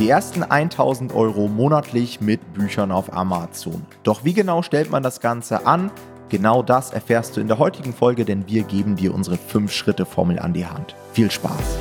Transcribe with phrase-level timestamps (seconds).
[0.00, 3.84] Die ersten 1000 Euro monatlich mit Büchern auf Amazon.
[4.02, 5.90] Doch wie genau stellt man das Ganze an?
[6.30, 10.54] Genau das erfährst du in der heutigen Folge, denn wir geben dir unsere 5-Schritte-Formel an
[10.54, 10.96] die Hand.
[11.12, 11.76] Viel Spaß!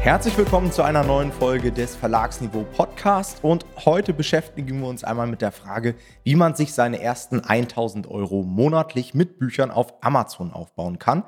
[0.00, 5.26] Herzlich willkommen zu einer neuen Folge des Verlagsniveau Podcast und heute beschäftigen wir uns einmal
[5.26, 10.50] mit der Frage, wie man sich seine ersten 1000 Euro monatlich mit Büchern auf Amazon
[10.50, 11.24] aufbauen kann.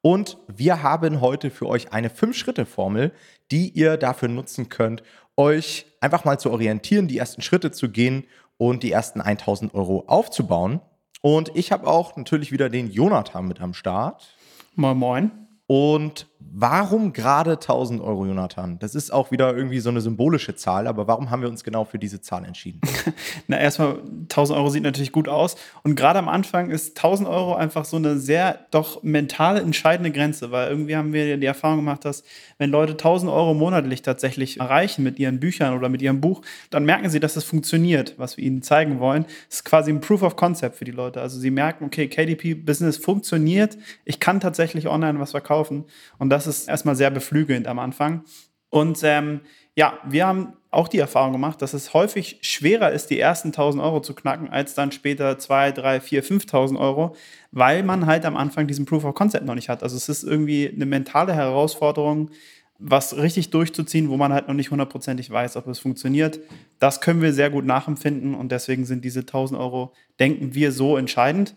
[0.00, 3.12] Und wir haben heute für euch eine 5-Schritte-Formel,
[3.50, 5.02] die ihr dafür nutzen könnt,
[5.36, 8.24] euch einfach mal zu orientieren, die ersten Schritte zu gehen
[8.56, 10.80] und die ersten 1000 Euro aufzubauen.
[11.20, 14.36] Und ich habe auch natürlich wieder den Jonathan mit am Start.
[14.74, 15.30] Moin, moin.
[15.66, 18.78] Und warum gerade 1000 Euro, Jonathan?
[18.78, 21.84] Das ist auch wieder irgendwie so eine symbolische Zahl, aber warum haben wir uns genau
[21.84, 22.80] für diese Zahl entschieden?
[23.48, 25.56] Na, erstmal, 1000 Euro sieht natürlich gut aus.
[25.82, 30.50] Und gerade am Anfang ist 1000 Euro einfach so eine sehr doch mental entscheidende Grenze,
[30.50, 32.22] weil irgendwie haben wir die Erfahrung gemacht, dass
[32.58, 36.84] wenn Leute 1000 Euro monatlich tatsächlich erreichen mit ihren Büchern oder mit ihrem Buch, dann
[36.84, 39.24] merken sie, dass es funktioniert, was wir ihnen zeigen wollen.
[39.48, 41.20] Das ist quasi ein Proof of Concept für die Leute.
[41.20, 45.84] Also sie merken, okay, KDP-Business funktioniert, ich kann tatsächlich online was verkaufen.
[46.18, 48.24] Und das ist erstmal sehr beflügelnd am Anfang.
[48.70, 49.40] Und ähm,
[49.74, 53.82] ja, wir haben auch die Erfahrung gemacht, dass es häufig schwerer ist, die ersten 1000
[53.82, 57.14] Euro zu knacken, als dann später 2, 3, 4, 5000 Euro,
[57.52, 59.82] weil man halt am Anfang diesen Proof of Concept noch nicht hat.
[59.82, 62.30] Also es ist irgendwie eine mentale Herausforderung,
[62.78, 66.38] was richtig durchzuziehen, wo man halt noch nicht hundertprozentig weiß, ob es funktioniert.
[66.78, 70.96] Das können wir sehr gut nachempfinden und deswegen sind diese 1000 Euro, denken wir, so
[70.96, 71.56] entscheidend.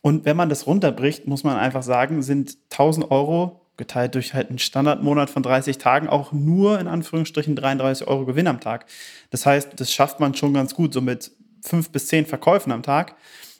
[0.00, 4.48] Und wenn man das runterbricht, muss man einfach sagen, sind 1000 Euro geteilt durch halt
[4.48, 8.86] einen Standardmonat von 30 Tagen auch nur in Anführungsstrichen 33 Euro Gewinn am Tag.
[9.30, 12.82] Das heißt, das schafft man schon ganz gut, so mit fünf bis zehn Verkäufen am
[12.82, 13.16] Tag.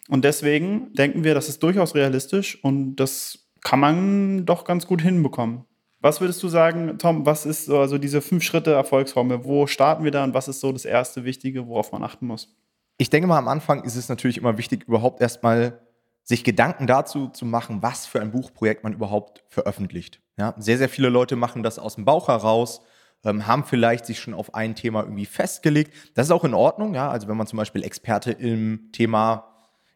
[0.09, 5.01] Und deswegen denken wir, das ist durchaus realistisch und das kann man doch ganz gut
[5.01, 5.65] hinbekommen.
[6.01, 9.45] Was würdest du sagen, Tom, was ist so also diese fünf Schritte Erfolgsformel?
[9.45, 12.57] Wo starten wir da und was ist so das erste Wichtige, worauf man achten muss?
[12.99, 15.81] Ich denke mal, am Anfang ist es natürlich immer wichtig, überhaupt erstmal
[16.25, 20.21] sich Gedanken dazu zu machen, was für ein Buchprojekt man überhaupt veröffentlicht.
[20.39, 22.83] Ja, sehr, sehr viele Leute machen das aus dem Bauch heraus,
[23.25, 25.93] ähm, haben vielleicht sich schon auf ein Thema irgendwie festgelegt.
[26.15, 27.11] Das ist auch in Ordnung, ja.
[27.11, 29.49] Also wenn man zum Beispiel Experte im Thema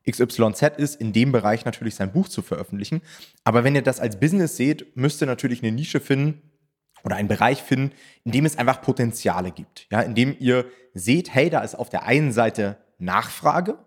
[0.08, 3.02] XYZ ist, in dem Bereich natürlich sein Buch zu veröffentlichen.
[3.44, 6.42] Aber wenn ihr das als Business seht, müsst ihr natürlich eine Nische finden
[7.02, 7.92] oder einen Bereich finden,
[8.24, 9.86] in dem es einfach Potenziale gibt.
[9.90, 13.78] Ja, in dem ihr seht, hey, da ist auf der einen Seite Nachfrage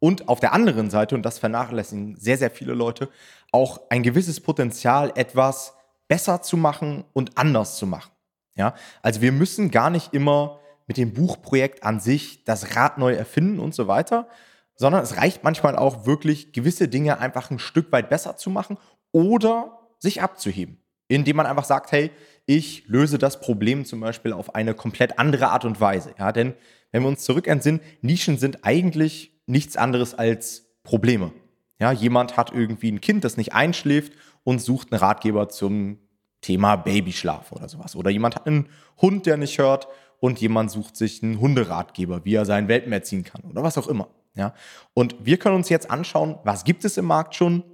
[0.00, 3.08] und auf der anderen Seite, und das vernachlässigen sehr, sehr viele Leute,
[3.52, 5.74] auch ein gewisses Potenzial, etwas
[6.06, 8.10] besser zu machen und anders zu machen.
[8.54, 13.12] Ja, also wir müssen gar nicht immer mit dem Buchprojekt an sich das Rad neu
[13.12, 14.26] erfinden und so weiter,
[14.74, 18.78] sondern es reicht manchmal auch wirklich, gewisse Dinge einfach ein Stück weit besser zu machen
[19.12, 22.10] oder sich abzuheben, indem man einfach sagt, hey,
[22.46, 26.14] ich löse das Problem zum Beispiel auf eine komplett andere Art und Weise.
[26.18, 26.54] Ja, denn
[26.90, 31.32] wenn wir uns zurück entsinnen, Nischen sind eigentlich nichts anderes als Probleme.
[31.80, 34.12] Ja, jemand hat irgendwie ein Kind, das nicht einschläft
[34.44, 35.98] und sucht einen Ratgeber zum
[36.40, 37.96] Thema Babyschlaf oder sowas.
[37.96, 38.68] Oder jemand hat einen
[39.00, 39.88] Hund, der nicht hört
[40.20, 43.88] und jemand sucht sich einen Hunderatgeber, wie er seinen Welpen erziehen kann oder was auch
[43.88, 44.08] immer.
[44.34, 44.54] Ja,
[44.94, 47.64] und wir können uns jetzt anschauen, was gibt es im Markt schon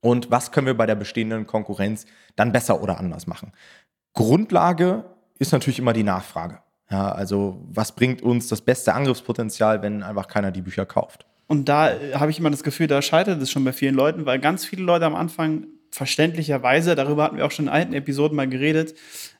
[0.00, 3.52] und was können wir bei der bestehenden Konkurrenz dann besser oder anders machen.
[4.12, 5.04] Grundlage
[5.38, 6.60] ist natürlich immer die Nachfrage.
[6.90, 11.26] Ja, also was bringt uns das beste Angriffspotenzial, wenn einfach keiner die Bücher kauft?
[11.46, 14.26] Und da äh, habe ich immer das Gefühl, da scheitert es schon bei vielen Leuten,
[14.26, 18.36] weil ganz viele Leute am Anfang verständlicherweise, darüber hatten wir auch schon in alten Episoden
[18.36, 18.94] mal geredet,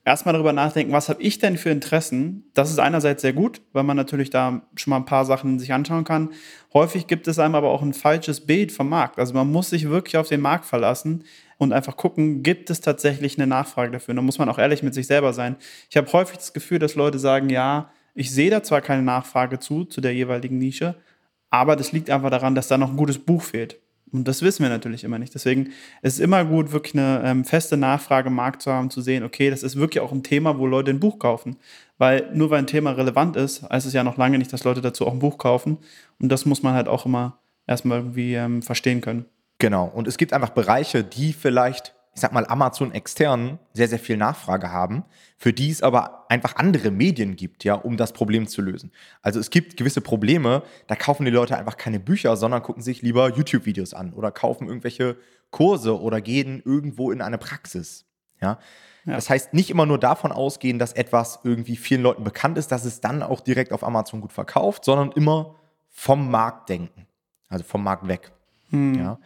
[0.04, 2.44] erstmal darüber nachdenken, was habe ich denn für Interessen?
[2.54, 5.72] Das ist einerseits sehr gut, weil man natürlich da schon mal ein paar Sachen sich
[5.72, 6.30] anschauen kann.
[6.72, 9.18] Häufig gibt es einem aber auch ein falsches Bild vom Markt.
[9.18, 11.24] Also man muss sich wirklich auf den Markt verlassen
[11.56, 14.12] und einfach gucken, gibt es tatsächlich eine Nachfrage dafür?
[14.12, 15.56] Und da muss man auch ehrlich mit sich selber sein.
[15.88, 19.58] Ich habe häufig das Gefühl, dass Leute sagen, ja, ich sehe da zwar keine Nachfrage
[19.58, 20.94] zu, zu der jeweiligen Nische,
[21.50, 23.80] aber das liegt einfach daran, dass da noch ein gutes Buch fehlt.
[24.14, 25.34] Und das wissen wir natürlich immer nicht.
[25.34, 25.66] Deswegen
[26.02, 29.24] ist es immer gut, wirklich eine ähm, feste Nachfrage im Markt zu haben, zu sehen,
[29.24, 31.56] okay, das ist wirklich auch ein Thema, wo Leute ein Buch kaufen.
[31.98, 34.80] Weil nur weil ein Thema relevant ist, heißt es ja noch lange nicht, dass Leute
[34.80, 35.78] dazu auch ein Buch kaufen.
[36.20, 39.24] Und das muss man halt auch immer erstmal irgendwie ähm, verstehen können.
[39.58, 39.90] Genau.
[39.92, 44.16] Und es gibt einfach Bereiche, die vielleicht, ich sag mal, Amazon extern sehr, sehr viel
[44.16, 45.04] Nachfrage haben,
[45.36, 48.92] für die es aber einfach andere Medien gibt, ja, um das Problem zu lösen.
[49.20, 53.02] Also es gibt gewisse Probleme, da kaufen die Leute einfach keine Bücher, sondern gucken sich
[53.02, 55.16] lieber YouTube-Videos an oder kaufen irgendwelche
[55.50, 58.04] Kurse oder gehen irgendwo in eine Praxis.
[58.40, 58.58] Ja.
[59.04, 59.14] ja.
[59.14, 62.84] Das heißt, nicht immer nur davon ausgehen, dass etwas irgendwie vielen Leuten bekannt ist, dass
[62.84, 65.56] es dann auch direkt auf Amazon gut verkauft, sondern immer
[65.90, 67.06] vom Markt denken.
[67.48, 68.30] Also vom Markt weg.
[68.70, 68.94] Hm.
[68.94, 69.18] Ja.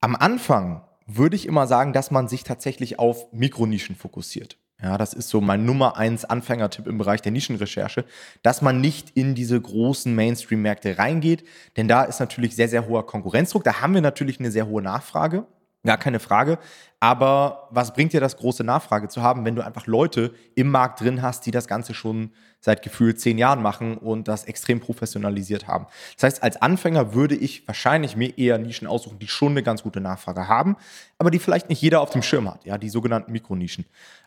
[0.00, 4.58] Am Anfang würde ich immer sagen, dass man sich tatsächlich auf Mikronischen fokussiert.
[4.82, 8.04] Ja, das ist so mein Nummer eins Anfängertipp im Bereich der Nischenrecherche,
[8.42, 11.44] dass man nicht in diese großen Mainstream-Märkte reingeht,
[11.76, 13.62] denn da ist natürlich sehr, sehr hoher Konkurrenzdruck.
[13.62, 15.46] Da haben wir natürlich eine sehr hohe Nachfrage.
[15.84, 16.58] Gar keine Frage.
[17.00, 21.00] Aber was bringt dir das, große Nachfrage zu haben, wenn du einfach Leute im Markt
[21.00, 22.30] drin hast, die das Ganze schon
[22.60, 25.86] seit gefühlt zehn Jahren machen und das extrem professionalisiert haben?
[26.14, 29.82] Das heißt, als Anfänger würde ich wahrscheinlich mir eher Nischen aussuchen, die schon eine ganz
[29.82, 30.76] gute Nachfrage haben,
[31.18, 33.84] aber die vielleicht nicht jeder auf dem Schirm hat, ja, die sogenannten Mikronischen.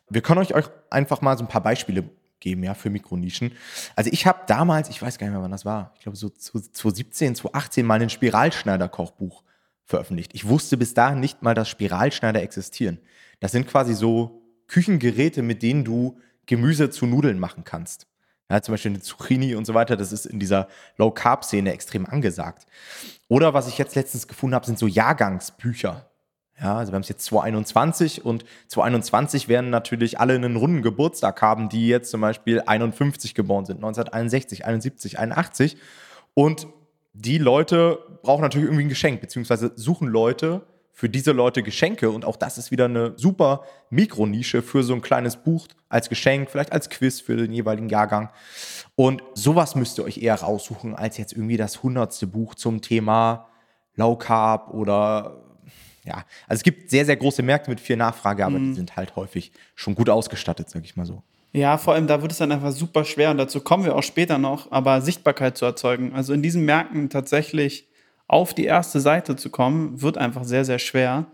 [0.10, 0.54] Wir können euch
[0.90, 2.10] einfach mal so ein paar Beispiele
[2.42, 3.54] geben, ja, für Mikronischen.
[3.96, 6.28] Also ich habe damals, ich weiß gar nicht mehr, wann das war, ich glaube so
[6.28, 9.45] 2017, 2018 mal ein Spiralschneider-Kochbuch
[9.86, 10.34] veröffentlicht.
[10.34, 13.00] Ich wusste bis dahin nicht mal, dass Spiralschneider existieren.
[13.40, 18.08] Das sind quasi so Küchengeräte, mit denen du Gemüse zu Nudeln machen kannst.
[18.50, 20.68] Ja, zum Beispiel eine Zucchini und so weiter, das ist in dieser
[20.98, 22.68] Low-Carb-Szene extrem angesagt.
[23.28, 26.10] Oder was ich jetzt letztens gefunden habe, sind so Jahrgangsbücher.
[26.62, 31.42] Ja, also wir haben es jetzt 2021 und 2021 werden natürlich alle einen runden Geburtstag
[31.42, 35.78] haben, die jetzt zum Beispiel 51 geboren sind, 1961, 71, 81.
[36.34, 36.68] Und
[37.16, 42.10] die Leute brauchen natürlich irgendwie ein Geschenk, beziehungsweise suchen Leute für diese Leute Geschenke.
[42.10, 46.50] Und auch das ist wieder eine super Mikronische für so ein kleines Buch als Geschenk,
[46.50, 48.30] vielleicht als Quiz für den jeweiligen Jahrgang.
[48.96, 53.48] Und sowas müsst ihr euch eher raussuchen, als jetzt irgendwie das hundertste Buch zum Thema
[53.96, 55.42] Low Carb oder
[56.04, 58.70] ja, also es gibt sehr, sehr große Märkte mit viel Nachfrage, aber mhm.
[58.70, 61.24] die sind halt häufig schon gut ausgestattet, sag ich mal so.
[61.56, 64.04] Ja, vor allem da wird es dann einfach super schwer und dazu kommen wir auch
[64.04, 66.14] später noch, aber Sichtbarkeit zu erzeugen.
[66.14, 67.88] Also in diesen Märkten tatsächlich
[68.28, 71.28] auf die erste Seite zu kommen, wird einfach sehr, sehr schwer.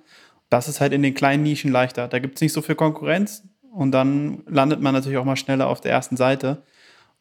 [0.52, 2.08] Das ist halt in den kleinen Nischen leichter.
[2.08, 5.68] Da gibt es nicht so viel Konkurrenz und dann landet man natürlich auch mal schneller
[5.68, 6.62] auf der ersten Seite.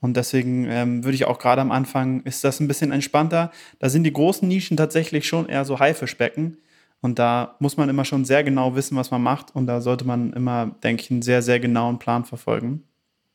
[0.00, 3.50] Und deswegen ähm, würde ich auch gerade am Anfang, ist das ein bisschen entspannter.
[3.78, 6.58] Da sind die großen Nischen tatsächlich schon eher so Haifischbecken.
[7.00, 9.56] Und da muss man immer schon sehr genau wissen, was man macht.
[9.56, 12.84] Und da sollte man immer, denke ich, einen sehr, sehr genauen Plan verfolgen.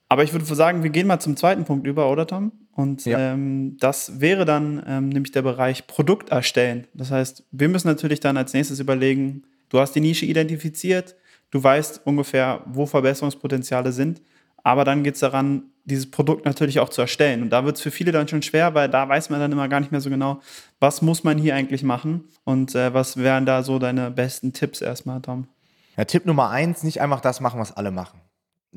[0.08, 2.52] Aber ich würde sagen, wir gehen mal zum zweiten Punkt über, oder Tom?
[2.74, 3.34] Und ja.
[3.34, 6.88] ähm, das wäre dann ähm, nämlich der Bereich Produkt erstellen.
[6.94, 11.16] Das heißt, wir müssen natürlich dann als nächstes überlegen, du hast die Nische identifiziert,
[11.52, 14.22] du weißt ungefähr, wo Verbesserungspotenziale sind,
[14.64, 17.44] aber dann geht es daran, dieses Produkt natürlich auch zu erstellen.
[17.44, 19.70] Und da wird es für viele dann schon schwer, weil da weiß man dann immer
[19.70, 20.42] gar nicht mehr so genau,
[20.80, 24.82] was muss man hier eigentlich machen und äh, was wären da so deine besten Tipps
[24.82, 25.48] erstmal, Tom?
[25.96, 28.20] Ja, Tipp Nummer eins, nicht einfach das machen, was alle machen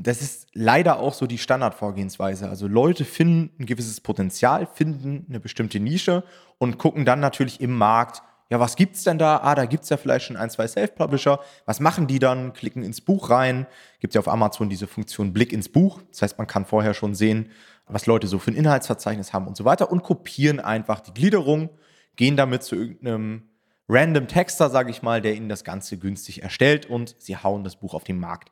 [0.00, 2.48] das ist leider auch so die Standardvorgehensweise.
[2.48, 6.22] Also Leute finden ein gewisses Potenzial, finden eine bestimmte Nische
[6.58, 9.40] und gucken dann natürlich im Markt, ja, was gibt's denn da?
[9.42, 11.38] Ah, da gibt's ja vielleicht schon ein, zwei Self-Publisher.
[11.66, 12.54] Was machen die dann?
[12.54, 13.66] Klicken ins Buch rein.
[14.00, 16.00] Gibt ja auf Amazon diese Funktion Blick ins Buch.
[16.10, 17.50] Das heißt, man kann vorher schon sehen,
[17.86, 21.68] was Leute so für ein Inhaltsverzeichnis haben und so weiter und kopieren einfach die Gliederung,
[22.16, 23.42] gehen damit zu irgendeinem
[23.86, 27.76] random Texter, sage ich mal, der ihnen das Ganze günstig erstellt und sie hauen das
[27.76, 28.50] Buch auf den Markt.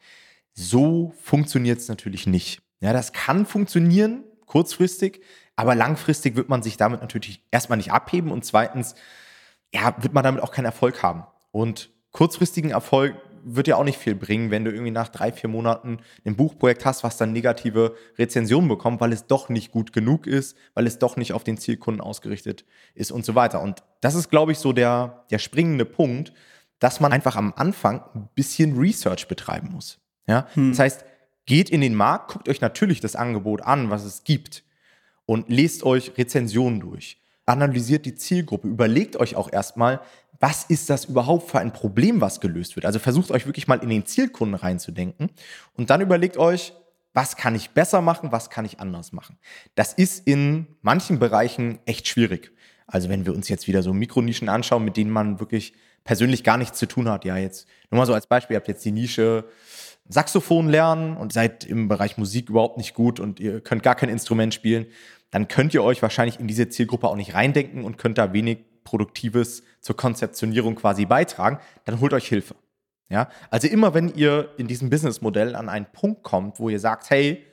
[0.58, 2.62] So funktioniert es natürlich nicht.
[2.81, 5.20] Ja, das kann funktionieren, kurzfristig,
[5.55, 8.94] aber langfristig wird man sich damit natürlich erstmal nicht abheben und zweitens,
[9.73, 11.25] ja, wird man damit auch keinen Erfolg haben.
[11.50, 15.50] Und kurzfristigen Erfolg wird ja auch nicht viel bringen, wenn du irgendwie nach drei, vier
[15.50, 20.26] Monaten ein Buchprojekt hast, was dann negative Rezensionen bekommt, weil es doch nicht gut genug
[20.26, 22.64] ist, weil es doch nicht auf den Zielkunden ausgerichtet
[22.94, 23.61] ist und so weiter.
[23.61, 26.32] Und das ist, glaube ich, so der, der springende Punkt,
[26.79, 30.00] dass man einfach am Anfang ein bisschen Research betreiben muss.
[30.26, 30.46] Ja?
[30.55, 30.70] Hm.
[30.70, 31.05] Das heißt,
[31.46, 34.64] geht in den Markt, guckt euch natürlich das Angebot an, was es gibt
[35.25, 37.21] und lest euch Rezensionen durch.
[37.47, 40.00] Analysiert die Zielgruppe, überlegt euch auch erstmal,
[40.40, 42.85] was ist das überhaupt für ein Problem, was gelöst wird.
[42.85, 45.30] Also versucht euch wirklich mal in den Zielkunden reinzudenken
[45.75, 46.73] und dann überlegt euch,
[47.14, 49.38] was kann ich besser machen, was kann ich anders machen.
[49.75, 52.52] Das ist in manchen Bereichen echt schwierig.
[52.87, 55.73] Also wenn wir uns jetzt wieder so Mikronischen anschauen, mit denen man wirklich
[56.04, 57.25] persönlich gar nichts zu tun hat.
[57.25, 59.45] Ja, jetzt nur mal so als Beispiel, ihr habt jetzt die Nische
[60.08, 64.08] Saxophon lernen und seid im Bereich Musik überhaupt nicht gut und ihr könnt gar kein
[64.08, 64.86] Instrument spielen,
[65.30, 68.58] dann könnt ihr euch wahrscheinlich in diese Zielgruppe auch nicht reindenken und könnt da wenig
[68.84, 71.58] Produktives zur Konzeptionierung quasi beitragen.
[71.84, 72.54] Dann holt euch Hilfe.
[73.08, 77.10] Ja, also immer wenn ihr in diesem Businessmodell an einen Punkt kommt, wo ihr sagt,
[77.10, 77.44] hey,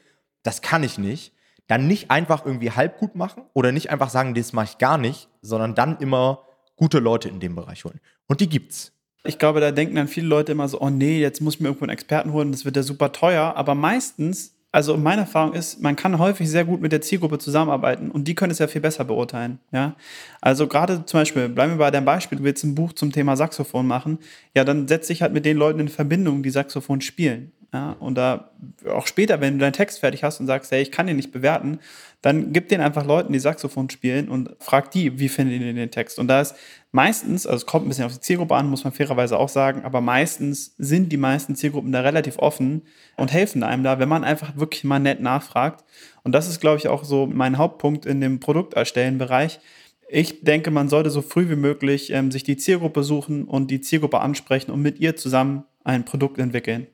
[0.42, 1.34] das kann ich nicht,
[1.68, 4.98] dann nicht einfach irgendwie halb gut machen oder nicht einfach sagen, das mache ich gar
[4.98, 6.46] nicht, sondern dann immer
[6.76, 8.00] gute Leute in dem Bereich holen.
[8.28, 8.93] Und die gibt's.
[9.26, 11.68] Ich glaube, da denken dann viele Leute immer so, oh nee, jetzt muss ich mir
[11.68, 13.54] irgendwo einen Experten holen, das wird ja super teuer.
[13.56, 18.12] Aber meistens, also meine Erfahrung ist, man kann häufig sehr gut mit der Zielgruppe zusammenarbeiten
[18.12, 19.60] und die können es ja viel besser beurteilen.
[19.72, 19.96] Ja?
[20.42, 23.38] Also gerade zum Beispiel, bleiben wir bei deinem Beispiel, du willst ein Buch zum Thema
[23.38, 24.20] Saxophon machen,
[24.54, 27.54] ja, dann setz dich halt mit den Leuten in Verbindung, die Saxophon spielen.
[27.74, 28.52] Ja, und da
[28.88, 31.32] auch später, wenn du deinen Text fertig hast und sagst, hey, ich kann den nicht
[31.32, 31.80] bewerten,
[32.22, 35.90] dann gib den einfach Leuten, die Saxophon spielen und frag die, wie finden die den
[35.90, 36.20] Text.
[36.20, 36.56] Und da ist
[36.92, 39.82] meistens, also es kommt ein bisschen auf die Zielgruppe an, muss man fairerweise auch sagen,
[39.86, 42.84] aber meistens sind die meisten Zielgruppen da relativ offen
[43.18, 45.84] und helfen einem da, wenn man einfach wirklich mal nett nachfragt.
[46.24, 49.60] Und das ist, glaube ich, auch so mein Hauptpunkt in dem Produkterstellen-Bereich.
[50.08, 53.82] Ich denke, man sollte so früh wie möglich ähm, sich die Zielgruppe suchen und die
[53.82, 56.88] Zielgruppe ansprechen und mit ihr zusammen ein Produkt entwickeln.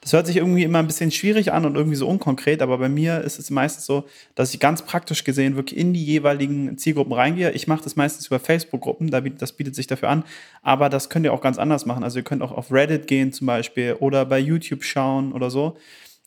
[0.00, 2.88] Das hört sich irgendwie immer ein bisschen schwierig an und irgendwie so unkonkret, aber bei
[2.88, 4.04] mir ist es meistens so,
[4.34, 7.50] dass ich ganz praktisch gesehen wirklich in die jeweiligen Zielgruppen reingehe.
[7.52, 10.24] Ich mache das meistens über Facebook-Gruppen, das bietet sich dafür an,
[10.62, 12.04] aber das könnt ihr auch ganz anders machen.
[12.04, 15.76] Also ihr könnt auch auf Reddit gehen zum Beispiel oder bei YouTube schauen oder so.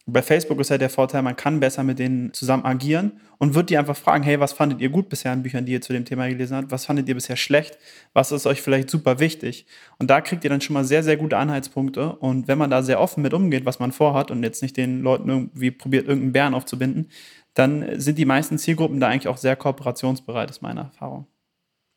[0.05, 3.69] Bei Facebook ist ja der Vorteil, man kann besser mit denen zusammen agieren und wird
[3.69, 6.03] die einfach fragen, hey, was fandet ihr gut bisher in Büchern, die ihr zu dem
[6.05, 6.71] Thema gelesen habt?
[6.71, 7.77] Was fandet ihr bisher schlecht?
[8.13, 9.67] Was ist euch vielleicht super wichtig?
[9.99, 12.13] Und da kriegt ihr dann schon mal sehr, sehr gute Anhaltspunkte.
[12.13, 15.01] Und wenn man da sehr offen mit umgeht, was man vorhat und jetzt nicht den
[15.01, 17.09] Leuten irgendwie probiert, irgendeinen Bären aufzubinden,
[17.53, 21.27] dann sind die meisten Zielgruppen da eigentlich auch sehr kooperationsbereit, ist meine Erfahrung.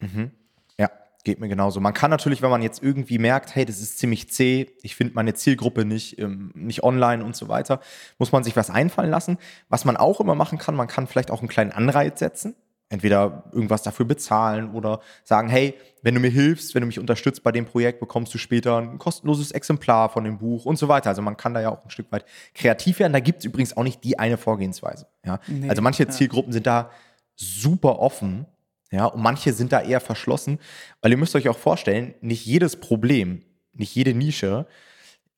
[0.01, 0.33] Mhm.
[1.25, 1.79] Geht mir genauso.
[1.79, 5.15] Man kann natürlich, wenn man jetzt irgendwie merkt, hey, das ist ziemlich zäh, ich finde
[5.15, 7.81] meine Zielgruppe nicht, ähm, nicht online und so weiter,
[8.19, 9.39] muss man sich was einfallen lassen.
[9.69, 12.57] Was man auch immer machen kann, man kann vielleicht auch einen kleinen Anreiz setzen.
[12.89, 17.43] Entweder irgendwas dafür bezahlen oder sagen, hey, wenn du mir hilfst, wenn du mich unterstützt
[17.43, 21.09] bei dem Projekt, bekommst du später ein kostenloses Exemplar von dem Buch und so weiter.
[21.09, 23.13] Also man kann da ja auch ein Stück weit kreativ werden.
[23.13, 25.07] Da gibt es übrigens auch nicht die eine Vorgehensweise.
[25.25, 25.39] Ja?
[25.47, 26.11] Nee, also manche ja.
[26.11, 26.91] Zielgruppen sind da
[27.35, 28.47] super offen
[28.93, 30.59] ja, und manche sind da eher verschlossen,
[31.01, 34.67] weil ihr müsst euch auch vorstellen, nicht jedes Problem, nicht jede Nische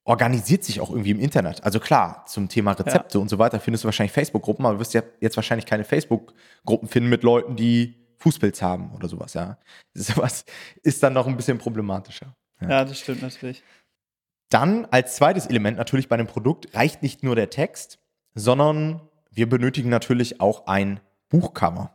[0.03, 1.65] organisiert sich auch irgendwie im Internet.
[1.65, 3.23] Also klar, zum Thema Rezepte ja.
[3.23, 6.89] und so weiter findest du wahrscheinlich Facebook-Gruppen, aber du wirst ja jetzt wahrscheinlich keine Facebook-Gruppen
[6.89, 9.57] finden mit Leuten, die Fußpilz haben oder sowas, ja.
[9.95, 10.45] Sowas
[10.83, 12.35] ist dann noch ein bisschen problematischer.
[12.61, 12.69] Ja.
[12.69, 13.63] ja, das stimmt natürlich.
[14.51, 17.99] Dann als zweites Element natürlich bei einem Produkt reicht nicht nur der Text,
[18.35, 21.94] sondern wir benötigen natürlich auch ein Buchcover.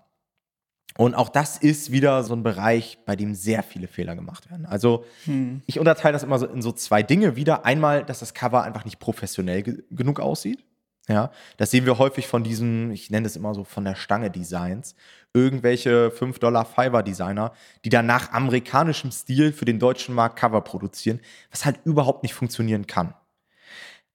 [0.99, 4.65] Und auch das ist wieder so ein Bereich, bei dem sehr viele Fehler gemacht werden.
[4.65, 5.61] Also hm.
[5.65, 7.63] ich unterteile das immer so in so zwei Dinge wieder.
[7.63, 10.65] Einmal, dass das Cover einfach nicht professionell ge genug aussieht.
[11.07, 14.29] Ja, das sehen wir häufig von diesen, ich nenne es immer so von der Stange
[14.29, 14.93] Designs,
[15.33, 17.53] irgendwelche 5 Dollar Fiverr Designer,
[17.85, 22.33] die dann nach amerikanischem Stil für den deutschen Markt Cover produzieren, was halt überhaupt nicht
[22.33, 23.13] funktionieren kann.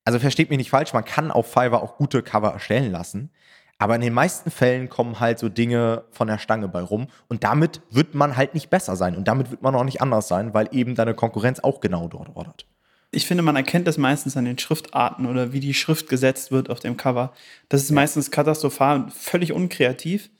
[0.05, 3.31] Also versteht mich nicht falsch, man kann auf Fiverr auch gute Cover erstellen lassen,
[3.79, 7.45] aber in den meisten Fällen kommen halt so Dinge von der Stange bei rum und
[7.45, 10.55] damit wird man halt nicht besser sein und damit wird man auch nicht anders sein,
[10.55, 12.67] weil eben deine Konkurrenz auch genau dort ordert.
[13.11, 16.69] Ich finde, man erkennt das meistens an den Schriftarten oder wie die Schrift gesetzt wird
[16.69, 17.33] auf dem Cover.
[17.69, 20.31] Das ist meistens katastrophal und völlig unkreativ.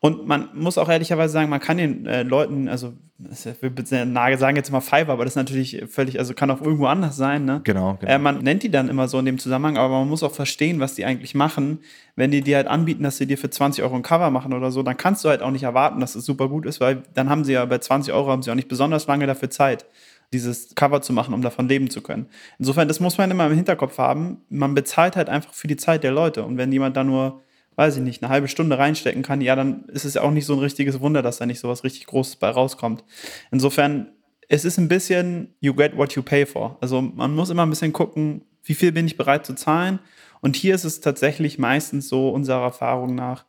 [0.00, 4.68] Und man muss auch ehrlicherweise sagen, man kann den äh, Leuten, also wir sagen jetzt
[4.68, 7.44] immer Fiverr, aber das ist natürlich völlig, also kann auch irgendwo anders sein.
[7.44, 7.62] Ne?
[7.64, 7.96] Genau.
[8.00, 8.12] genau.
[8.12, 10.78] Äh, man nennt die dann immer so in dem Zusammenhang, aber man muss auch verstehen,
[10.78, 11.80] was die eigentlich machen.
[12.14, 14.70] Wenn die dir halt anbieten, dass sie dir für 20 Euro ein Cover machen oder
[14.70, 17.28] so, dann kannst du halt auch nicht erwarten, dass es super gut ist, weil dann
[17.28, 19.84] haben sie ja bei 20 Euro haben sie auch nicht besonders lange dafür Zeit
[20.32, 22.26] dieses Cover zu machen, um davon leben zu können.
[22.58, 24.42] Insofern, das muss man immer im Hinterkopf haben.
[24.50, 26.44] Man bezahlt halt einfach für die Zeit der Leute.
[26.44, 27.42] Und wenn jemand da nur
[27.78, 30.46] weiß ich nicht, eine halbe Stunde reinstecken kann, ja, dann ist es ja auch nicht
[30.46, 33.04] so ein richtiges Wunder, dass da nicht so was richtig Großes bei rauskommt.
[33.52, 34.08] Insofern,
[34.48, 36.76] es ist ein bisschen, you get what you pay for.
[36.80, 40.00] Also man muss immer ein bisschen gucken, wie viel bin ich bereit zu zahlen.
[40.40, 43.44] Und hier ist es tatsächlich meistens so, unserer Erfahrung nach,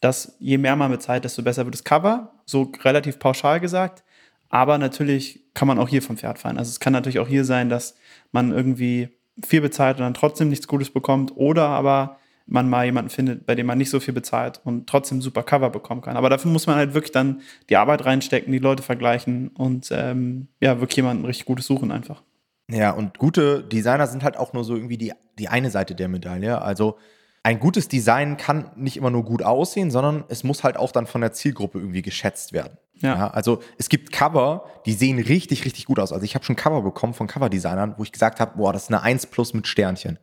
[0.00, 2.34] dass je mehr man bezahlt, desto besser wird das Cover.
[2.44, 4.04] So relativ pauschal gesagt.
[4.50, 6.58] Aber natürlich kann man auch hier vom Pferd fallen.
[6.58, 7.96] Also es kann natürlich auch hier sein, dass
[8.32, 9.08] man irgendwie
[9.42, 11.32] viel bezahlt und dann trotzdem nichts Gutes bekommt.
[11.36, 15.22] Oder aber man mal jemanden findet, bei dem man nicht so viel bezahlt und trotzdem
[15.22, 16.16] super Cover bekommen kann.
[16.16, 20.48] Aber dafür muss man halt wirklich dann die Arbeit reinstecken, die Leute vergleichen und ähm,
[20.60, 22.22] ja, wirklich jemanden richtig Gutes suchen einfach.
[22.70, 26.08] Ja, und gute Designer sind halt auch nur so irgendwie die, die eine Seite der
[26.08, 26.62] Medaille.
[26.62, 26.96] Also
[27.42, 31.06] ein gutes Design kann nicht immer nur gut aussehen, sondern es muss halt auch dann
[31.06, 32.78] von der Zielgruppe irgendwie geschätzt werden.
[33.00, 33.16] Ja.
[33.16, 36.12] ja also es gibt Cover, die sehen richtig, richtig gut aus.
[36.12, 38.88] Also ich habe schon Cover bekommen von Coverdesignern, wo ich gesagt habe, boah, das ist
[38.90, 40.18] eine 1 plus mit Sternchen.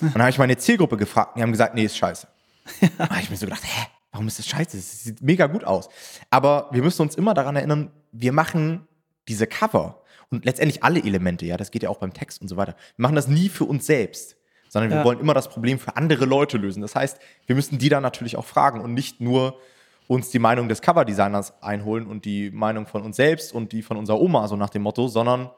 [0.00, 2.26] Und dann habe ich meine Zielgruppe gefragt und die haben gesagt, nee, ist scheiße.
[2.80, 2.88] Ja.
[2.98, 4.76] Da habe ich mir so gedacht, hä, warum ist das scheiße?
[4.76, 5.88] Das sieht mega gut aus.
[6.30, 8.86] Aber wir müssen uns immer daran erinnern, wir machen
[9.28, 12.56] diese Cover und letztendlich alle Elemente, ja, das geht ja auch beim Text und so
[12.56, 12.74] weiter.
[12.96, 14.36] Wir machen das nie für uns selbst,
[14.68, 15.04] sondern wir ja.
[15.04, 16.80] wollen immer das Problem für andere Leute lösen.
[16.80, 19.58] Das heißt, wir müssen die dann natürlich auch fragen und nicht nur
[20.06, 23.96] uns die Meinung des Cover-Designers einholen und die Meinung von uns selbst und die von
[23.96, 25.50] unserer Oma, so nach dem Motto, sondern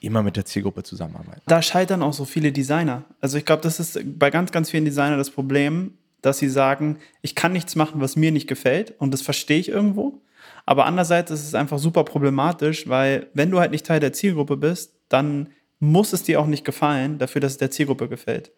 [0.00, 1.42] immer mit der Zielgruppe zusammenarbeiten.
[1.46, 3.04] Da scheitern auch so viele Designer.
[3.20, 6.98] Also ich glaube, das ist bei ganz, ganz vielen Designern das Problem, dass sie sagen,
[7.22, 10.20] ich kann nichts machen, was mir nicht gefällt und das verstehe ich irgendwo.
[10.66, 14.56] Aber andererseits ist es einfach super problematisch, weil wenn du halt nicht Teil der Zielgruppe
[14.56, 15.48] bist, dann
[15.80, 18.48] muss es dir auch nicht gefallen, dafür, dass es der Zielgruppe gefällt.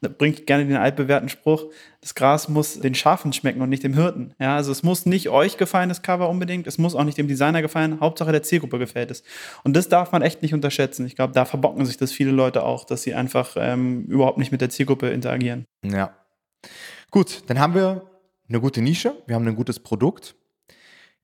[0.00, 1.70] Und da bringt gerne den altbewährten Spruch,
[2.02, 4.34] das Gras muss den Schafen schmecken und nicht dem Hirten.
[4.38, 7.28] Ja, also es muss nicht euch gefallen, das Cover unbedingt, es muss auch nicht dem
[7.28, 9.22] Designer gefallen, Hauptsache der Zielgruppe gefällt es.
[9.64, 11.06] Und das darf man echt nicht unterschätzen.
[11.06, 14.52] Ich glaube, da verbocken sich das viele Leute auch, dass sie einfach ähm, überhaupt nicht
[14.52, 15.64] mit der Zielgruppe interagieren.
[15.82, 16.14] Ja.
[17.10, 18.10] Gut, dann haben wir
[18.48, 20.34] eine gute Nische, wir haben ein gutes Produkt.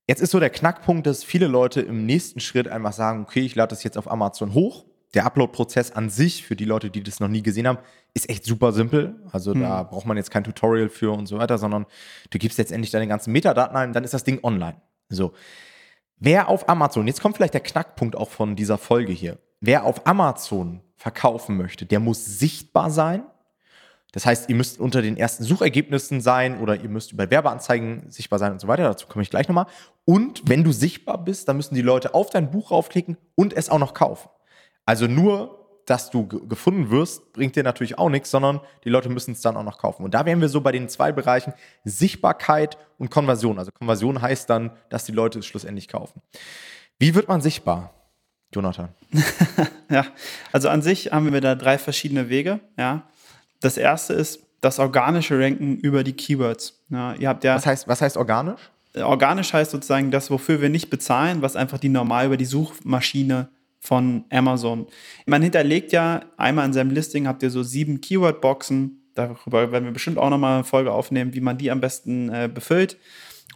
[0.09, 3.54] Jetzt ist so der Knackpunkt, dass viele Leute im nächsten Schritt einfach sagen, okay, ich
[3.54, 7.21] lade das jetzt auf Amazon hoch der Upload-Prozess an sich, für die Leute, die das
[7.21, 7.78] noch nie gesehen haben,
[8.14, 9.14] ist echt super simpel.
[9.31, 9.61] Also mhm.
[9.61, 11.87] da braucht man jetzt kein Tutorial für und so weiter, sondern
[12.31, 14.81] du gibst letztendlich deine ganzen Metadaten ein, dann ist das Ding online.
[15.09, 15.33] So.
[16.16, 20.07] Wer auf Amazon, jetzt kommt vielleicht der Knackpunkt auch von dieser Folge hier, wer auf
[20.07, 23.25] Amazon verkaufen möchte, der muss sichtbar sein.
[24.12, 28.38] Das heißt, ihr müsst unter den ersten Suchergebnissen sein oder ihr müsst über Werbeanzeigen sichtbar
[28.38, 28.85] sein und so weiter.
[28.85, 29.66] Dazu komme ich gleich nochmal.
[30.04, 33.71] Und wenn du sichtbar bist, dann müssen die Leute auf dein Buch raufklicken und es
[33.71, 34.28] auch noch kaufen.
[34.84, 39.32] Also nur, dass du gefunden wirst, bringt dir natürlich auch nichts, sondern die Leute müssen
[39.32, 40.04] es dann auch noch kaufen.
[40.04, 41.52] Und da wären wir so bei den zwei Bereichen
[41.84, 43.58] Sichtbarkeit und Konversion.
[43.58, 46.22] Also Konversion heißt dann, dass die Leute es schlussendlich kaufen.
[46.98, 47.94] Wie wird man sichtbar?
[48.54, 48.90] Jonathan.
[49.90, 50.06] ja,
[50.52, 52.60] also an sich haben wir da drei verschiedene Wege.
[52.76, 53.02] Ja.
[53.60, 56.80] Das erste ist das organische Ranken über die Keywords.
[56.90, 58.60] Ja, ihr habt ja was, heißt, was heißt organisch?
[58.94, 63.48] Organisch heißt sozusagen das, wofür wir nicht bezahlen, was einfach die normal über die Suchmaschine
[63.82, 64.86] von Amazon.
[65.26, 69.10] Man hinterlegt ja einmal in seinem Listing, habt ihr so sieben Keyword-Boxen.
[69.14, 72.48] Darüber werden wir bestimmt auch nochmal eine Folge aufnehmen, wie man die am besten äh,
[72.52, 72.96] befüllt.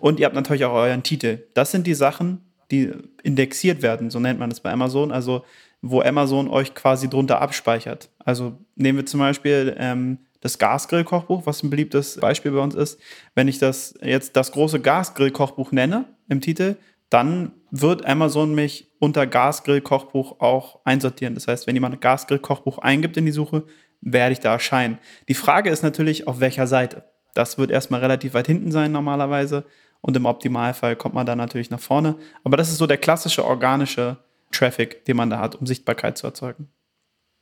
[0.01, 1.47] Und ihr habt natürlich auch euren Titel.
[1.55, 2.41] Das sind die Sachen,
[2.73, 2.91] die
[3.23, 5.13] indexiert werden, so nennt man es bei Amazon.
[5.13, 5.45] Also
[5.81, 8.11] wo Amazon euch quasi drunter abspeichert.
[8.19, 12.99] Also nehmen wir zum Beispiel ähm, das Gasgrill-Kochbuch, was ein beliebtes Beispiel bei uns ist.
[13.37, 16.77] Wenn ich das jetzt das große Gasgrill-Kochbuch nenne im Titel,
[17.11, 21.35] dann wird Amazon mich unter Gasgrill-Kochbuch auch einsortieren.
[21.35, 23.65] Das heißt, wenn jemand Gasgrill-Kochbuch eingibt in die Suche,
[24.01, 24.99] werde ich da erscheinen.
[25.29, 27.05] Die Frage ist natürlich, auf welcher Seite.
[27.35, 29.65] Das wird erstmal relativ weit hinten sein normalerweise
[30.01, 32.17] und im Optimalfall kommt man da natürlich nach vorne.
[32.45, 34.19] Aber das ist so der klassische organische
[34.53, 36.69] Traffic, den man da hat, um Sichtbarkeit zu erzeugen.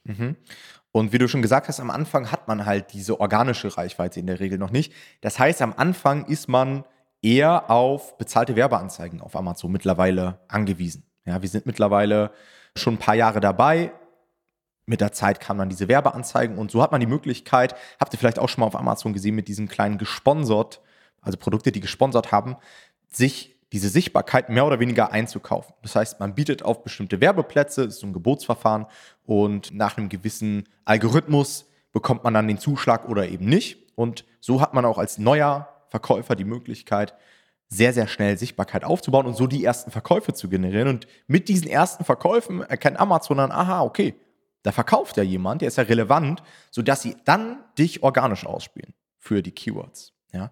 [0.05, 0.37] Mhm.
[0.93, 4.27] Und wie du schon gesagt hast, am Anfang hat man halt diese organische Reichweite in
[4.27, 4.93] der Regel noch nicht.
[5.21, 6.85] Das heißt, am Anfang ist man
[7.25, 11.05] eher auf bezahlte Werbeanzeigen auf Amazon mittlerweile angewiesen.
[11.25, 12.31] Ja, wir sind mittlerweile
[12.77, 13.93] schon ein paar Jahre dabei.
[14.87, 18.19] Mit der Zeit kamen dann diese Werbeanzeigen und so hat man die Möglichkeit, habt ihr
[18.19, 20.83] vielleicht auch schon mal auf Amazon gesehen, mit diesen kleinen gesponsert,
[21.23, 22.57] also Produkte, die gesponsert haben,
[23.09, 25.75] sich diese Sichtbarkeit mehr oder weniger einzukaufen.
[25.81, 28.85] Das heißt, man bietet auf bestimmte Werbeplätze, ist so ein Gebotsverfahren
[29.25, 33.79] und nach einem gewissen Algorithmus bekommt man dann den Zuschlag oder eben nicht.
[33.97, 37.15] Und so hat man auch als neuer Verkäufer die Möglichkeit,
[37.69, 40.89] sehr, sehr schnell Sichtbarkeit aufzubauen und so die ersten Verkäufe zu generieren.
[40.89, 44.17] Und mit diesen ersten Verkäufen erkennt Amazon dann, aha, okay,
[44.65, 49.41] da verkauft ja jemand, der ist ja relevant, sodass sie dann dich organisch ausspielen für
[49.41, 50.13] die Keywords.
[50.33, 50.51] Ja.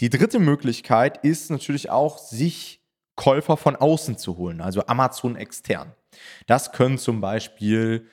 [0.00, 2.80] Die dritte Möglichkeit ist natürlich auch, sich
[3.14, 5.92] Käufer von außen zu holen, also Amazon extern.
[6.46, 8.08] Das können zum Beispiel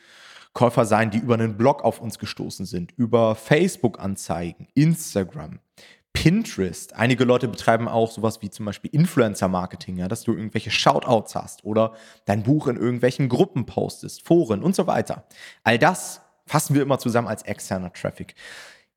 [0.52, 5.60] Käufer sein, die über einen Blog auf uns gestoßen sind, über Facebook-Anzeigen, Instagram.
[6.16, 6.96] Pinterest.
[6.96, 11.64] Einige Leute betreiben auch sowas wie zum Beispiel Influencer-Marketing, ja, dass du irgendwelche Shoutouts hast
[11.64, 11.94] oder
[12.26, 15.26] dein Buch in irgendwelchen Gruppen postest, Foren und so weiter.
[15.64, 18.34] All das fassen wir immer zusammen als externer Traffic.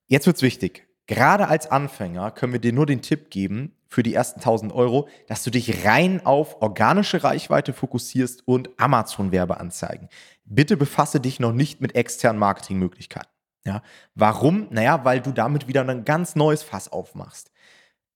[0.07, 0.87] Jetzt wird's wichtig.
[1.07, 5.09] Gerade als Anfänger können wir dir nur den Tipp geben für die ersten 1000 Euro,
[5.27, 10.09] dass du dich rein auf organische Reichweite fokussierst und Amazon-Werbeanzeigen.
[10.45, 13.38] Bitte befasse dich noch nicht mit externen Marketingmöglichkeiten.
[13.65, 13.83] Ja,
[14.15, 14.69] warum?
[14.71, 17.51] Naja, weil du damit wieder ein ganz neues Fass aufmachst.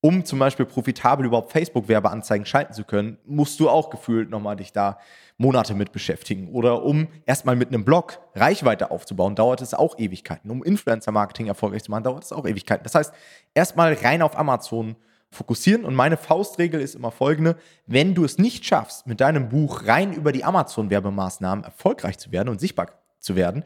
[0.05, 4.73] Um zum Beispiel profitabel überhaupt Facebook-Werbeanzeigen schalten zu können, musst du auch gefühlt nochmal dich
[4.73, 4.99] da
[5.37, 6.49] Monate mit beschäftigen.
[6.49, 10.51] Oder um erstmal mit einem Blog Reichweite aufzubauen, dauert es auch Ewigkeiten.
[10.51, 12.83] Um Influencer-Marketing erfolgreich zu machen, dauert es auch Ewigkeiten.
[12.83, 13.15] Das heißt,
[13.55, 14.97] erstmal rein auf Amazon
[15.31, 15.85] fokussieren.
[15.85, 20.13] Und meine Faustregel ist immer folgende: Wenn du es nicht schaffst, mit deinem Buch rein
[20.13, 22.89] über die Amazon-Werbemaßnahmen erfolgreich zu werden und sichtbar
[23.21, 23.65] zu werden,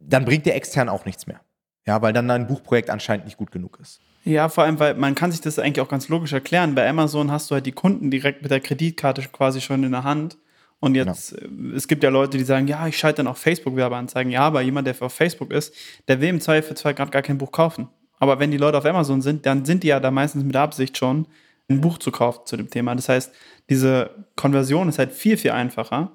[0.00, 1.40] dann bringt dir extern auch nichts mehr.
[1.86, 4.00] Ja, weil dann dein Buchprojekt anscheinend nicht gut genug ist.
[4.24, 6.74] Ja, vor allem, weil man kann sich das eigentlich auch ganz logisch erklären.
[6.74, 10.04] Bei Amazon hast du halt die Kunden direkt mit der Kreditkarte quasi schon in der
[10.04, 10.36] Hand.
[10.78, 11.74] Und jetzt, genau.
[11.74, 14.30] es gibt ja Leute, die sagen, ja, ich schalte dann auf Facebook-Werbeanzeigen.
[14.30, 15.74] Ja, aber jemand, der auf Facebook ist,
[16.08, 17.88] der will im Zweifelsfall gerade gar kein Buch kaufen.
[18.18, 20.96] Aber wenn die Leute auf Amazon sind, dann sind die ja da meistens mit Absicht
[20.96, 21.26] schon,
[21.68, 22.94] ein Buch zu kaufen zu dem Thema.
[22.94, 23.32] Das heißt,
[23.68, 26.12] diese Konversion ist halt viel, viel einfacher.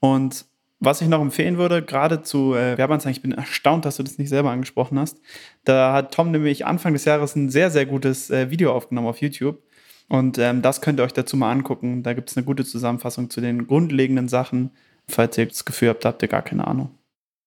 [0.00, 0.44] Und
[0.80, 4.18] was ich noch empfehlen würde, gerade zu äh, Werbeanzeigen, ich bin erstaunt, dass du das
[4.18, 5.20] nicht selber angesprochen hast.
[5.64, 9.20] Da hat Tom nämlich Anfang des Jahres ein sehr, sehr gutes äh, Video aufgenommen auf
[9.20, 9.62] YouTube.
[10.08, 12.02] Und ähm, das könnt ihr euch dazu mal angucken.
[12.02, 14.70] Da gibt es eine gute Zusammenfassung zu den grundlegenden Sachen.
[15.06, 16.98] Falls ihr das Gefühl habt, habt ihr gar keine Ahnung.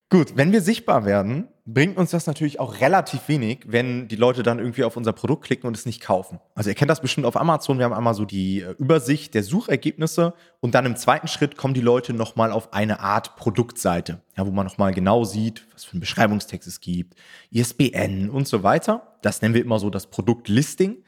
[0.09, 4.43] Gut, wenn wir sichtbar werden, bringt uns das natürlich auch relativ wenig, wenn die Leute
[4.43, 6.39] dann irgendwie auf unser Produkt klicken und es nicht kaufen.
[6.55, 7.77] Also ihr kennt das bestimmt auf Amazon.
[7.77, 11.73] Wir haben einmal so die äh, Übersicht der Suchergebnisse und dann im zweiten Schritt kommen
[11.73, 15.93] die Leute nochmal auf eine Art Produktseite, ja, wo man nochmal genau sieht, was für
[15.93, 17.15] einen Beschreibungstext es gibt,
[17.51, 19.17] ISBN und so weiter.
[19.21, 21.03] Das nennen wir immer so das Produktlisting.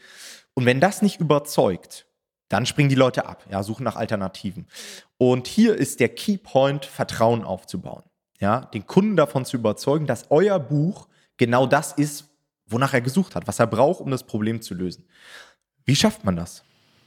[0.53, 2.07] Und wenn das nicht überzeugt,
[2.47, 4.67] dann springen die Leute ab, ja, suchen nach Alternativen.
[5.17, 8.03] Und hier ist der Keypoint, Vertrauen aufzubauen
[8.39, 12.29] ja, den Kunden davon zu überzeugen, dass euer Buch genau das ist,
[12.67, 15.05] wonach er gesucht hat, was er braucht, um das Problem zu lösen.
[15.85, 16.63] Wie schafft man das?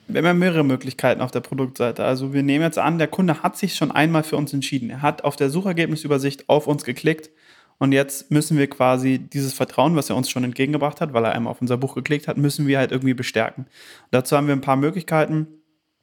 [0.06, 2.02] Wir haben ja mehrere Möglichkeiten auf der Produktseite.
[2.04, 4.88] Also wir nehmen jetzt an, der Kunde hat sich schon einmal für uns entschieden.
[4.88, 7.30] Er hat auf der Suchergebnisübersicht auf uns geklickt
[7.78, 11.32] und jetzt müssen wir quasi dieses Vertrauen, was er uns schon entgegengebracht hat, weil er
[11.32, 13.66] einmal auf unser Buch geklickt hat, müssen wir halt irgendwie bestärken.
[14.10, 15.46] dazu haben wir ein paar Möglichkeiten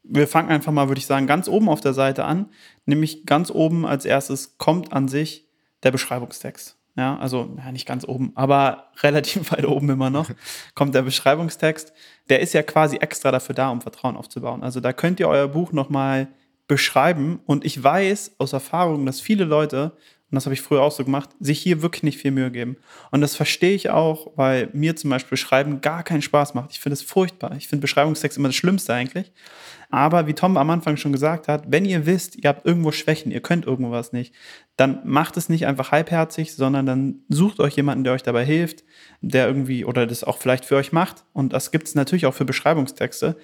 [0.07, 2.47] wir fangen einfach mal, würde ich sagen, ganz oben auf der Seite an.
[2.85, 5.47] Nämlich ganz oben als erstes kommt an sich
[5.83, 6.77] der Beschreibungstext.
[6.97, 10.29] Ja, also ja, nicht ganz oben, aber relativ weit oben immer noch
[10.75, 11.93] kommt der Beschreibungstext.
[12.29, 14.63] Der ist ja quasi extra dafür da, um Vertrauen aufzubauen.
[14.63, 16.29] Also da könnt ihr euer Buch nochmal
[16.67, 17.41] beschreiben.
[17.45, 19.91] Und ich weiß aus Erfahrung, dass viele Leute
[20.31, 22.77] und das habe ich früher auch so gemacht, sich hier wirklich nicht viel Mühe geben.
[23.11, 26.71] Und das verstehe ich auch, weil mir zum Beispiel Schreiben gar keinen Spaß macht.
[26.71, 27.55] Ich finde es furchtbar.
[27.55, 29.31] Ich finde Beschreibungstext immer das Schlimmste eigentlich.
[29.95, 33.31] Aber wie Tom am Anfang schon gesagt hat, wenn ihr wisst, ihr habt irgendwo Schwächen,
[33.31, 34.35] ihr könnt irgendwas nicht,
[34.75, 38.83] dann macht es nicht einfach halbherzig, sondern dann sucht euch jemanden, der euch dabei hilft,
[39.21, 41.23] der irgendwie oder das auch vielleicht für euch macht.
[41.31, 43.37] Und das gibt es natürlich auch für Beschreibungstexte,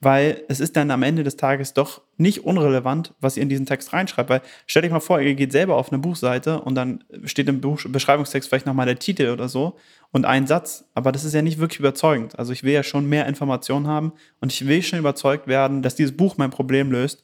[0.00, 3.66] weil es ist dann am Ende des Tages doch nicht unrelevant, was ihr in diesen
[3.66, 4.30] Text reinschreibt.
[4.30, 7.60] Weil stellt euch mal vor, ihr geht selber auf eine Buchseite und dann steht im
[7.60, 9.76] Buch Beschreibungstext vielleicht nochmal der Titel oder so
[10.16, 10.86] und ein Satz.
[10.94, 12.38] Aber das ist ja nicht wirklich überzeugend.
[12.38, 15.94] Also ich will ja schon mehr Informationen haben und ich will schon überzeugt werden, dass
[15.94, 17.22] dieses Buch mein Problem löst.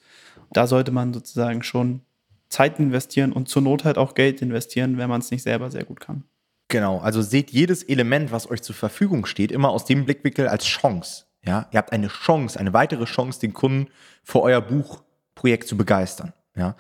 [0.53, 2.03] Da sollte man sozusagen schon
[2.51, 5.85] Zeit investieren und zur Not halt auch Geld investieren, wenn man es nicht selber sehr
[5.85, 6.25] gut kann.
[6.69, 10.67] Genau, also seht jedes Element, was euch zur Verfügung steht, immer aus dem Blickwinkel als
[10.67, 11.25] Chance.
[11.45, 13.89] Ja, ihr habt eine Chance, eine weitere Chance, den Kunden
[14.23, 16.35] für euer Buchprojekt zu begeistern.
[16.55, 16.77] Ja,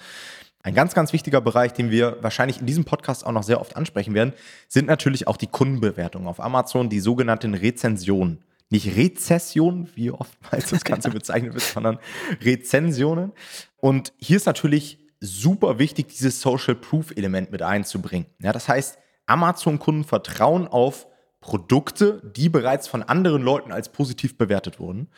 [0.63, 3.77] ein ganz, ganz wichtiger Bereich, den wir wahrscheinlich in diesem Podcast auch noch sehr oft
[3.77, 4.33] ansprechen werden,
[4.69, 8.45] sind natürlich auch die Kundenbewertungen auf Amazon, die sogenannten Rezensionen.
[8.71, 11.99] Nicht Rezession, wie oftmals das Ganze bezeichnet wird, sondern
[12.41, 13.33] Rezensionen.
[13.77, 18.27] Und hier ist natürlich super wichtig, dieses Social Proof Element mit einzubringen.
[18.41, 21.07] Ja, das heißt, Amazon-Kunden vertrauen auf
[21.41, 25.09] Produkte, die bereits von anderen Leuten als positiv bewertet wurden.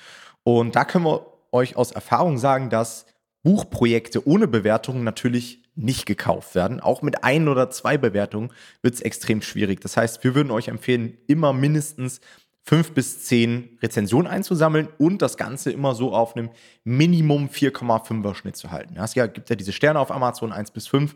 [0.42, 3.06] Und da können wir euch aus Erfahrung sagen, dass
[3.44, 6.80] Buchprojekte ohne Bewertungen natürlich nicht gekauft werden.
[6.80, 8.52] Auch mit ein oder zwei Bewertungen
[8.82, 9.80] wird es extrem schwierig.
[9.80, 12.20] Das heißt, wir würden euch empfehlen, immer mindestens
[12.62, 16.50] fünf bis zehn Rezensionen einzusammeln und das Ganze immer so auf einem
[16.84, 18.96] Minimum 4,5er Schnitt zu halten.
[18.96, 21.14] Es gibt ja diese Sterne auf Amazon 1 bis 5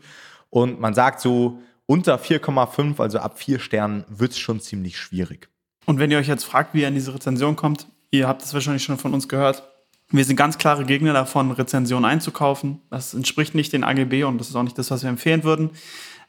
[0.51, 5.49] und man sagt so, unter 4,5, also ab 4 Sternen, wird es schon ziemlich schwierig.
[5.87, 8.53] Und wenn ihr euch jetzt fragt, wie ihr an diese Rezension kommt, ihr habt es
[8.53, 9.63] wahrscheinlich schon von uns gehört,
[10.11, 12.81] wir sind ganz klare Gegner davon, Rezensionen einzukaufen.
[12.89, 15.71] Das entspricht nicht den AGB und das ist auch nicht das, was wir empfehlen würden.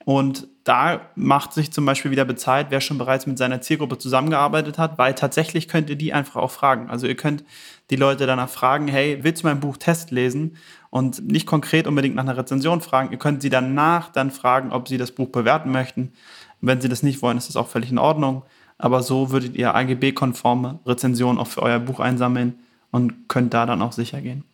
[0.04, 4.78] Und da macht sich zum Beispiel wieder bezahlt, wer schon bereits mit seiner Zielgruppe zusammengearbeitet
[4.78, 6.88] hat, weil tatsächlich könnt ihr die einfach auch fragen.
[6.88, 7.44] Also ihr könnt
[7.90, 10.56] die Leute danach fragen, hey, willst du mein Buch Test lesen?
[10.90, 13.12] Und nicht konkret unbedingt nach einer Rezension fragen.
[13.12, 16.12] Ihr könnt sie danach dann fragen, ob sie das Buch bewerten möchten.
[16.60, 18.42] Wenn sie das nicht wollen, ist das auch völlig in Ordnung.
[18.78, 22.58] Aber so würdet ihr AGB-konforme Rezensionen auch für euer Buch einsammeln
[22.90, 24.44] und könnt da dann auch sicher gehen.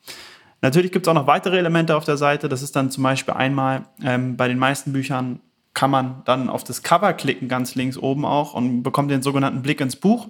[0.62, 2.48] Natürlich gibt es auch noch weitere Elemente auf der Seite.
[2.48, 5.40] Das ist dann zum Beispiel einmal ähm, bei den meisten Büchern
[5.74, 9.60] kann man dann auf das Cover klicken, ganz links oben auch, und bekommt den sogenannten
[9.60, 10.28] Blick ins Buch.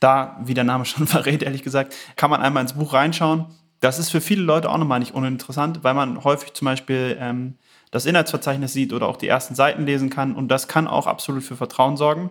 [0.00, 3.46] Da, wie der Name schon verrät, ehrlich gesagt, kann man einmal ins Buch reinschauen.
[3.80, 7.54] Das ist für viele Leute auch nochmal nicht uninteressant, weil man häufig zum Beispiel ähm,
[7.90, 10.34] das Inhaltsverzeichnis sieht oder auch die ersten Seiten lesen kann.
[10.34, 12.30] Und das kann auch absolut für Vertrauen sorgen.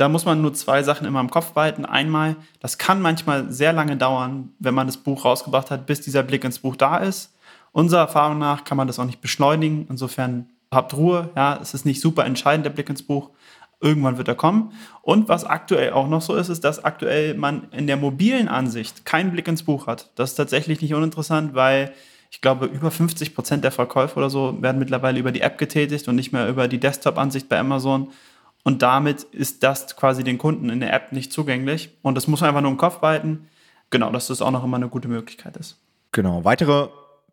[0.00, 1.84] Da muss man nur zwei Sachen immer im Kopf behalten.
[1.84, 6.22] Einmal, das kann manchmal sehr lange dauern, wenn man das Buch rausgebracht hat, bis dieser
[6.22, 7.34] Blick ins Buch da ist.
[7.72, 9.86] Unserer Erfahrung nach kann man das auch nicht beschleunigen.
[9.90, 11.28] Insofern habt Ruhe.
[11.36, 13.28] Ja, es ist nicht super entscheidend, der Blick ins Buch.
[13.78, 14.72] Irgendwann wird er kommen.
[15.02, 19.04] Und was aktuell auch noch so ist, ist, dass aktuell man in der mobilen Ansicht
[19.04, 20.12] keinen Blick ins Buch hat.
[20.14, 21.92] Das ist tatsächlich nicht uninteressant, weil
[22.30, 26.08] ich glaube, über 50 Prozent der Verkäufe oder so werden mittlerweile über die App getätigt
[26.08, 28.12] und nicht mehr über die Desktop-Ansicht bei Amazon.
[28.62, 31.90] Und damit ist das quasi den Kunden in der App nicht zugänglich.
[32.02, 33.48] Und das muss man einfach nur im Kopf behalten.
[33.90, 35.78] Genau, dass das auch noch immer eine gute Möglichkeit ist.
[36.12, 36.44] Genau.
[36.44, 36.88] Weitere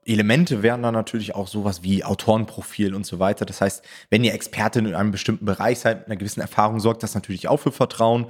[0.06, 3.46] Elemente wären dann natürlich auch sowas wie Autorenprofil und so weiter.
[3.46, 7.04] Das heißt, wenn ihr Expertin in einem bestimmten Bereich seid, mit einer gewissen Erfahrung, sorgt
[7.04, 8.28] das natürlich auch für Vertrauen.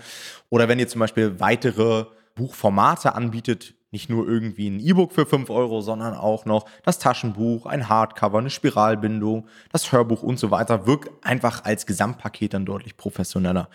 [0.50, 2.06] Oder wenn ihr zum Beispiel weitere
[2.36, 7.66] Buchformate anbietet, Nicht nur irgendwie ein E-Book für 5 Euro, sondern auch noch das Taschenbuch,
[7.66, 10.86] ein Hardcover, eine Spiralbindung, das Hörbuch und so weiter.
[10.86, 13.70] Wirkt einfach als Gesamtpaket dann deutlich professioneller.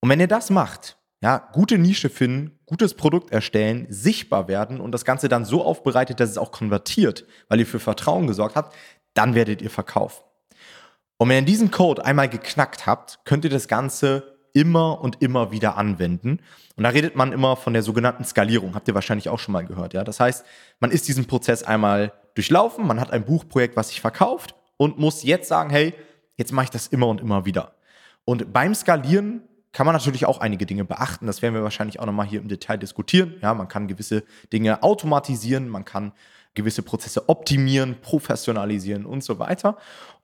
[0.00, 4.92] Und wenn ihr das macht, ja, gute Nische finden, gutes Produkt erstellen, sichtbar werden und
[4.92, 8.74] das Ganze dann so aufbereitet, dass es auch konvertiert, weil ihr für Vertrauen gesorgt habt,
[9.14, 10.24] dann werdet ihr verkaufen.
[11.18, 15.52] Und wenn ihr diesen Code einmal geknackt habt, könnt ihr das Ganze immer und immer
[15.52, 16.40] wieder anwenden.
[16.76, 18.74] Und da redet man immer von der sogenannten Skalierung.
[18.74, 19.94] Habt ihr wahrscheinlich auch schon mal gehört.
[19.94, 20.04] Ja?
[20.04, 20.44] Das heißt,
[20.80, 25.22] man ist diesen Prozess einmal durchlaufen, man hat ein Buchprojekt, was sich verkauft und muss
[25.22, 25.94] jetzt sagen, hey,
[26.36, 27.74] jetzt mache ich das immer und immer wieder.
[28.24, 31.26] Und beim Skalieren kann man natürlich auch einige Dinge beachten.
[31.26, 33.34] Das werden wir wahrscheinlich auch nochmal hier im Detail diskutieren.
[33.42, 36.12] Ja, man kann gewisse Dinge automatisieren, man kann
[36.54, 39.76] gewisse Prozesse optimieren, professionalisieren und so weiter.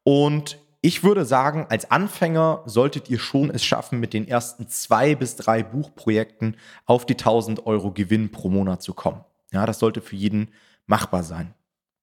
[0.02, 5.14] Und ich würde sagen, als Anfänger solltet ihr schon es schaffen, mit den ersten zwei
[5.14, 9.24] bis drei Buchprojekten auf die 1000 Euro Gewinn pro Monat zu kommen.
[9.52, 10.50] Ja, das sollte für jeden
[10.86, 11.54] machbar sein.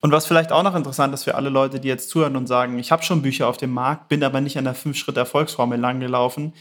[0.01, 2.77] Und was vielleicht auch noch interessant ist für alle Leute, die jetzt zuhören und sagen,
[2.77, 6.53] ich habe schon Bücher auf dem Markt, bin aber nicht an der 5-Schritt-Erfolgsformel langgelaufen.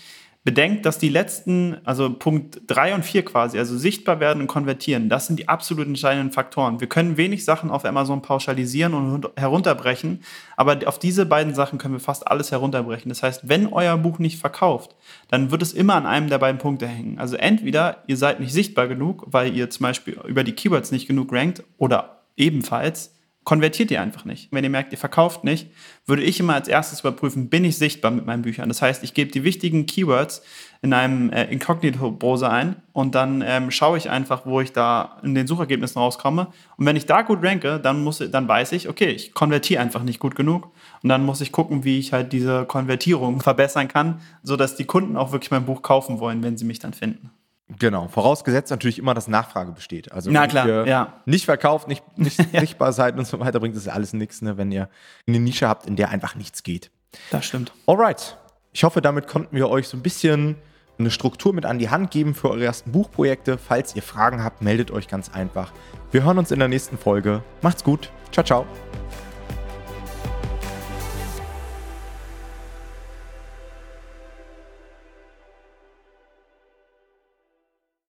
[0.45, 5.09] Bedenkt, dass die letzten, also Punkt 3 und 4 quasi, also sichtbar werden und konvertieren,
[5.09, 6.81] das sind die absolut entscheidenden Faktoren.
[6.81, 10.25] Wir können wenig Sachen auf Amazon pauschalisieren und herunterbrechen,
[10.57, 13.09] aber auf diese beiden Sachen können wir fast alles herunterbrechen.
[13.09, 14.97] Das heißt, wenn euer Buch nicht verkauft,
[15.29, 17.21] dann wird es immer an einem der beiden Punkte hängen.
[17.21, 21.07] Also entweder ihr seid nicht sichtbar genug, weil ihr zum Beispiel über die Keywords nicht
[21.07, 24.49] genug rankt oder ebenfalls konvertiert ihr einfach nicht.
[24.53, 25.69] Wenn ihr merkt, ihr verkauft nicht,
[26.07, 28.69] würde ich immer als erstes überprüfen, bin ich sichtbar mit meinen Büchern.
[28.69, 30.43] Das heißt, ich gebe die wichtigen Keywords
[30.81, 35.35] in einem äh, Inkognito-Browser ein und dann ähm, schaue ich einfach, wo ich da in
[35.35, 36.49] den Suchergebnissen rauskomme.
[36.77, 40.05] Und wenn ich da gut ranke, dann, muss, dann weiß ich, okay, ich konvertiere einfach
[40.05, 40.71] nicht gut genug.
[41.03, 45.17] Und dann muss ich gucken, wie ich halt diese Konvertierung verbessern kann, sodass die Kunden
[45.17, 47.31] auch wirklich mein Buch kaufen wollen, wenn sie mich dann finden.
[47.79, 50.13] Genau, vorausgesetzt natürlich immer, dass Nachfrage besteht.
[50.13, 51.13] Also Na klar, ihr ja.
[51.27, 54.73] nicht verkauft, nicht, nicht sichtbar seid und so weiter, bringt das alles nichts, ne, wenn
[54.73, 54.89] ihr
[55.27, 56.91] eine Nische habt, in der einfach nichts geht.
[57.31, 57.73] Das stimmt.
[57.87, 58.37] Alright.
[58.73, 60.57] Ich hoffe, damit konnten wir euch so ein bisschen
[60.99, 63.59] eine Struktur mit an die Hand geben für eure ersten Buchprojekte.
[63.59, 65.73] Falls ihr Fragen habt, meldet euch ganz einfach.
[66.11, 67.43] Wir hören uns in der nächsten Folge.
[67.61, 68.11] Macht's gut.
[68.31, 68.67] Ciao, ciao.